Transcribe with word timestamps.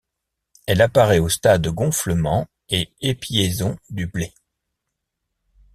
Elle 0.65 0.81
apparait 0.81 1.19
au 1.19 1.29
stade 1.29 1.67
gonflement 1.67 2.47
et 2.69 2.89
épiaison 3.01 3.77
du 3.91 4.07
blé. 4.07 4.33